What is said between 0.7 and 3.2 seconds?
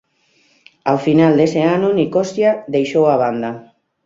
Ao final dese ano Nicosia deixou a